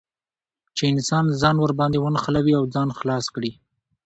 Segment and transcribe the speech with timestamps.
[0.75, 3.51] چې انسان ځان ور باندې ونښلوي او ځان خلاص کړي.